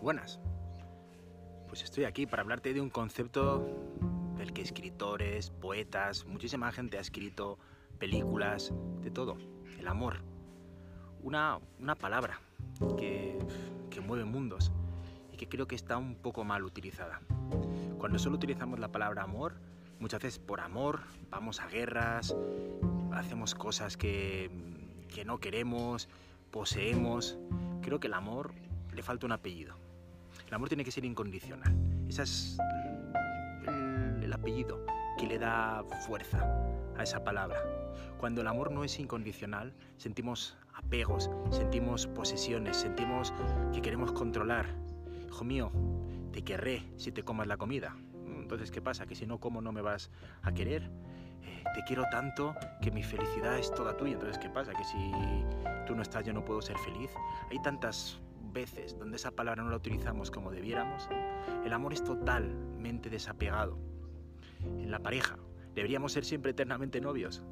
[0.00, 0.40] buenas.
[1.68, 3.66] Pues estoy aquí para hablarte de un concepto
[4.36, 7.58] del que escritores, poetas, muchísima gente ha escrito
[7.98, 9.36] películas, de todo,
[9.78, 10.16] el amor.
[11.22, 12.40] Una, una palabra
[12.96, 13.38] que,
[13.90, 14.72] que mueve mundos
[15.32, 17.20] y que creo que está un poco mal utilizada.
[17.98, 19.54] Cuando solo utilizamos la palabra amor,
[19.98, 22.34] muchas veces por amor vamos a guerras,
[23.12, 24.50] hacemos cosas que,
[25.14, 26.08] que no queremos,
[26.50, 27.36] poseemos.
[27.82, 28.52] Creo que el amor
[28.94, 29.89] le falta un apellido.
[30.46, 31.74] El amor tiene que ser incondicional.
[32.08, 32.58] Ese es
[33.66, 34.84] el, el apellido
[35.18, 36.38] que le da fuerza
[36.96, 37.62] a esa palabra.
[38.18, 43.32] Cuando el amor no es incondicional, sentimos apegos, sentimos posesiones, sentimos
[43.72, 44.66] que queremos controlar.
[45.26, 45.72] Hijo mío,
[46.32, 47.96] te querré si te comas la comida.
[48.26, 49.06] Entonces, ¿qué pasa?
[49.06, 50.10] Que si no como no me vas
[50.42, 50.90] a querer.
[51.42, 54.14] Eh, te quiero tanto que mi felicidad es toda tuya.
[54.14, 54.72] Entonces, ¿qué pasa?
[54.72, 55.12] Que si
[55.86, 57.10] tú no estás yo no puedo ser feliz.
[57.50, 58.20] Hay tantas
[58.52, 61.08] veces donde esa palabra no la utilizamos como debiéramos.
[61.64, 63.78] El amor es totalmente desapegado.
[64.64, 65.38] En la pareja,
[65.74, 67.42] deberíamos ser siempre eternamente novios.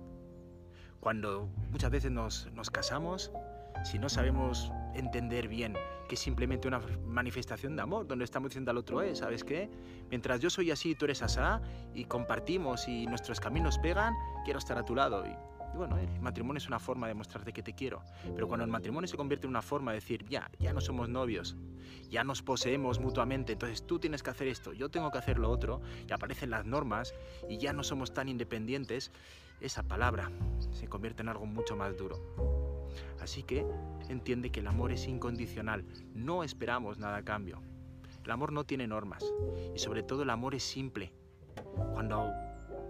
[1.01, 3.33] Cuando muchas veces nos, nos casamos,
[3.85, 5.75] si no sabemos entender bien
[6.09, 9.71] que es simplemente una manifestación de amor, donde estamos diciendo al otro, eh, ¿sabes qué?
[10.11, 11.61] Mientras yo soy así, tú eres asá,
[11.95, 15.25] y compartimos y nuestros caminos pegan, quiero estar a tu lado.
[15.27, 15.37] Y,
[15.75, 18.03] bueno, el matrimonio es una forma de mostrarte que te quiero.
[18.35, 21.09] Pero cuando el matrimonio se convierte en una forma de decir, ya, ya no somos
[21.09, 21.57] novios,
[22.11, 25.51] ya nos poseemos mutuamente, entonces tú tienes que hacer esto, yo tengo que hacer lo
[25.51, 27.15] otro, y aparecen las normas,
[27.49, 29.13] y ya no somos tan independientes,
[29.61, 30.31] esa palabra
[30.71, 32.19] se convierte en algo mucho más duro.
[33.21, 33.67] Así que
[34.09, 37.61] entiende que el amor es incondicional, no esperamos nada a cambio.
[38.25, 39.25] El amor no tiene normas
[39.75, 41.13] y sobre todo el amor es simple.
[41.93, 42.31] Cuando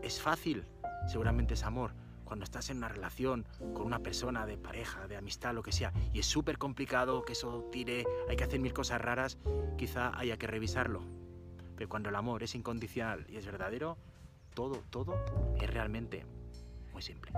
[0.03, 0.65] es fácil,
[1.07, 1.93] seguramente es amor.
[2.29, 5.95] Cuando estás en una relación con una persona de pareja, de amistad, lo que sea,
[6.13, 9.39] y es súper complicado que eso tire, hay que hacer mil cosas raras,
[9.79, 11.01] quizá haya que revisarlo.
[11.75, 13.97] Pero cuando el amor es incondicional y es verdadero,
[14.53, 15.15] todo, todo
[15.59, 16.27] es realmente
[16.93, 17.33] muy simple.